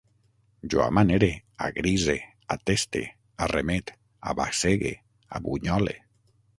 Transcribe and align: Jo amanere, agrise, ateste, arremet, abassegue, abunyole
Jo 0.73 0.79
amanere, 0.85 1.29
agrise, 1.67 2.17
ateste, 2.57 3.05
arremet, 3.49 3.95
abassegue, 4.33 4.99
abunyole 5.41 6.01